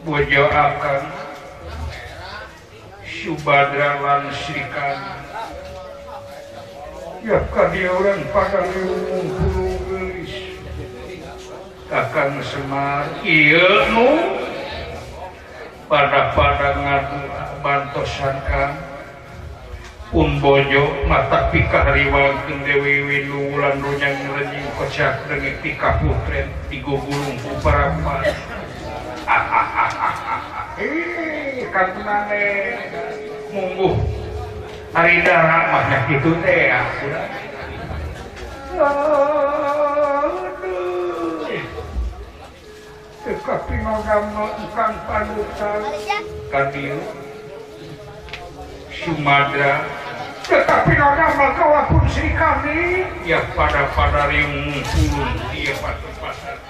Bojo 0.00 0.48
akan 0.48 1.02
Subadrawan 3.04 4.32
Srikan. 4.32 4.96
Ya 7.20 7.36
kadi 7.52 7.84
orang 7.84 8.24
pada 8.32 8.64
ilmu 8.64 9.28
bulu 9.28 9.68
gelis. 9.92 10.56
Akan 11.92 12.40
semar 12.40 13.12
ilmu. 13.20 14.40
Pada 15.84 16.32
pada 16.32 16.80
ngadu 16.80 17.20
bantosan 17.60 18.40
kan. 18.48 18.80
Pun 20.08 20.40
bojo 20.40 21.04
mata 21.04 21.52
pika 21.52 21.92
riwang 21.92 22.40
ke 22.48 22.56
Dewi 22.64 23.04
Winulan 23.04 23.84
dunyang 23.84 24.16
ngerejing 24.16 24.66
kocak 24.80 25.28
dengan 25.28 25.54
pika 25.60 26.02
putren 26.02 26.50
digugulung 26.66 27.38
ku 27.38 27.54
parapan 27.62 28.26
munggu 33.50 33.98
hari 34.96 35.20
makna 35.22 35.98
gitu 36.08 36.30
teh? 36.42 36.70
Ya 36.70 36.82
Tekapi 43.20 43.76
magamo 43.84 44.48
ikan 44.48 44.92
panutan. 45.04 45.80
Kadiu 46.48 46.98
Sumadra. 48.88 49.84
Tekapi 50.48 50.94
magamo 50.96 51.46
kawapun 51.52 52.04
Sri 52.08 52.32
kami. 52.32 53.04
Ya 53.28 53.44
pada 53.52 53.92
pada 53.92 54.32
riung 54.32 54.80
pulun 54.88 55.30
Dia 55.52 55.76
pasar 55.78 56.12
pasar 56.16 56.69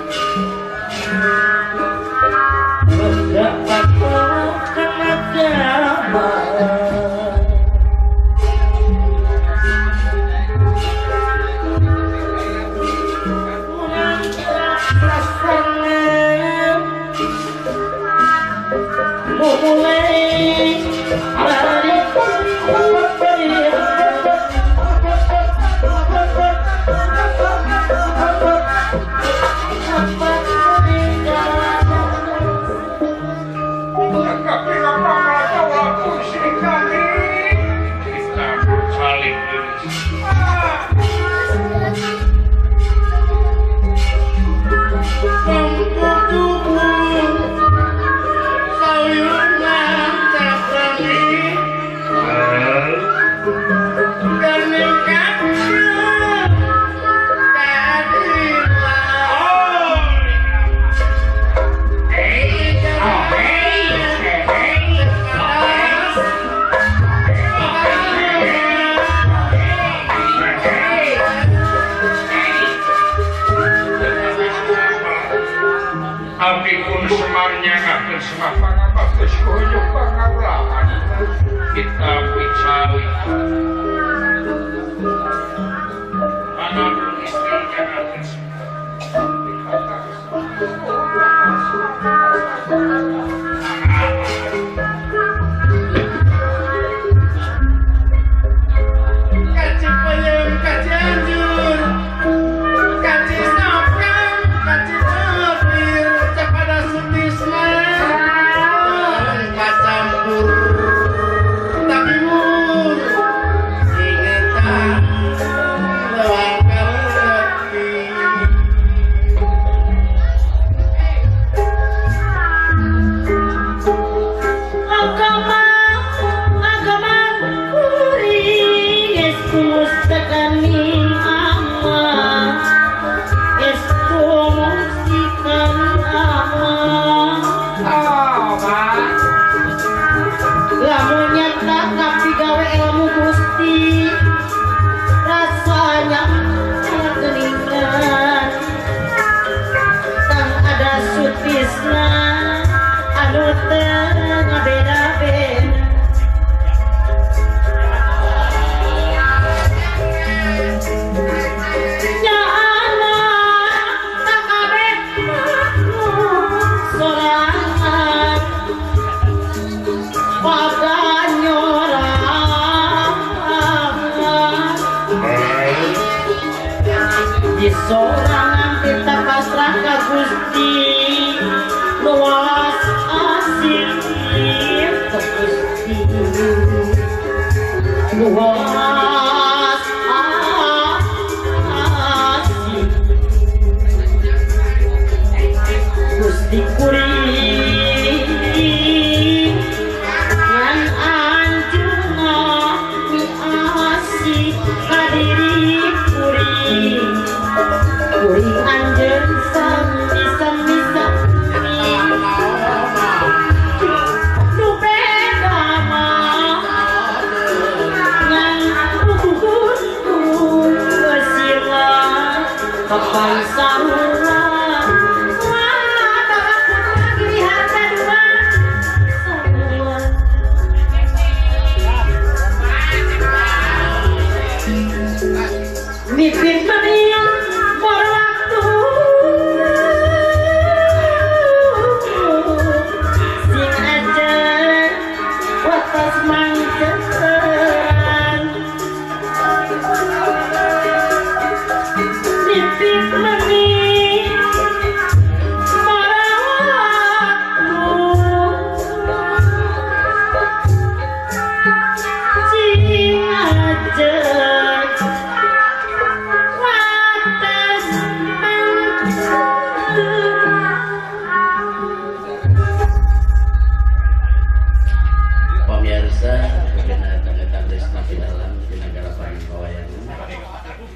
Kapaisan 222.91 224.00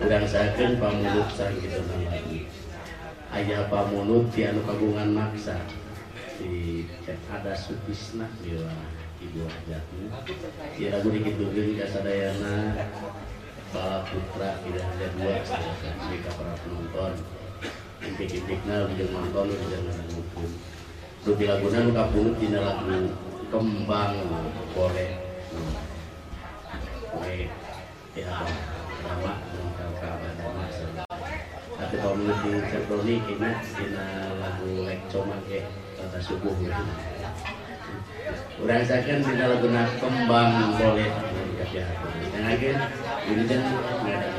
sayakan 0.06 0.78
pamulut 0.78 1.28
gitu 1.34 1.82
Ayah 3.34 3.66
pamulut 3.68 4.30
piano 4.30 4.62
kagungan 4.64 5.10
maksa. 5.12 5.58
Di 6.38 6.86
ada 7.32 7.56
sutisna 7.58 8.30
bila 8.44 8.76
ibu 9.24 9.48
jatuh 9.66 10.12
ya 10.76 11.00
lagu 11.00 11.08
dikit 11.08 11.40
dulu 11.40 11.80
kasadayana 11.80 12.76
bala 13.72 14.04
putra 14.04 14.60
tidak 14.62 14.84
ada 14.84 15.08
dua 15.16 15.36
silakan 15.42 15.96
para 16.36 16.54
penonton. 16.62 17.14
Impik-impikna 18.06 18.86
udah 18.86 19.08
nonton 19.10 19.46
udah 19.50 19.80
ngelakuin 19.82 20.52
Dupi 21.26 21.50
lagu 21.50 21.66
nu 21.74 21.90
kapulut 21.90 22.38
di 22.38 22.54
anu 22.54 22.62
lagu 22.62 22.98
kembang 23.50 24.14
korek. 24.78 25.12
Nah, 25.56 25.82
Oke, 27.16 27.48
ya, 28.14 28.44
nama 29.02 29.45
kaum 32.06 32.22
di 32.22 32.62
Cerdoni 32.70 33.16
kena 33.26 33.52
kena 33.74 34.06
lagu 34.38 34.86
Lekco 34.86 35.26
make 35.26 35.58
eh, 35.58 35.64
kata 35.98 36.22
subuh 36.22 36.54
gitu. 36.62 36.84
Urang 38.62 38.86
sakeun 38.86 39.26
lagu 39.26 39.68
nak 39.74 39.90
kembang 39.98 40.78
boleh 40.78 41.10
ya. 41.74 41.86
Dengakeun 42.30 42.78
Wildan 43.26 43.62
ngada. 44.06 44.30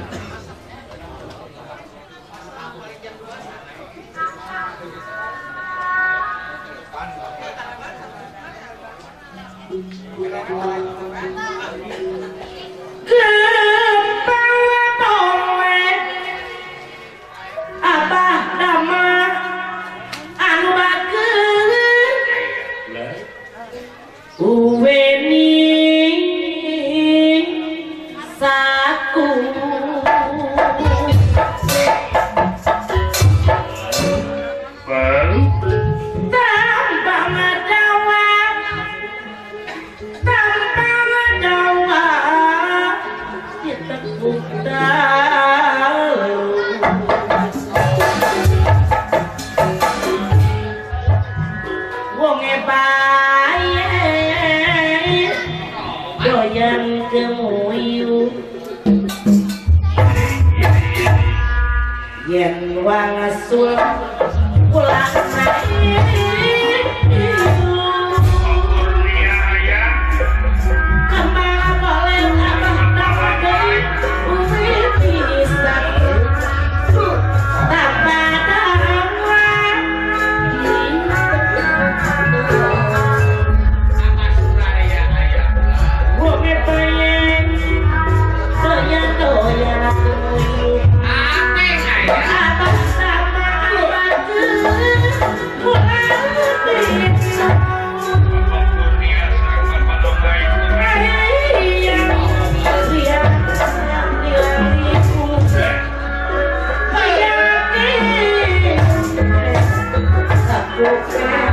Thank 110.96 111.40
you. 111.40 111.45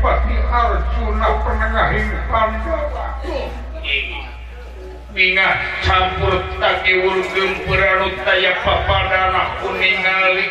Pati 0.00 0.32
Arjuna 0.32 1.28
penengahin 1.44 2.08
Pandawa 2.32 3.20
Ningah 5.12 5.54
campur 5.84 6.40
takiwur 6.56 7.20
gemperanu 7.36 8.08
taya 8.24 8.56
papadana 8.64 9.60
kuningali 9.60 10.48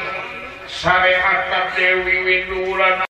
Sareata 0.69 1.74
Dewi 1.74 2.29
Windulan 2.29 3.08